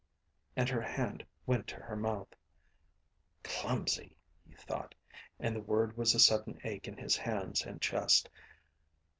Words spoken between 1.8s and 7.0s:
mouth. Clumsy! he thought, and the word was a sudden ache in